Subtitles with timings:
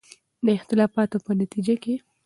[0.45, 1.95] د اختلافاتو په نتیجه کې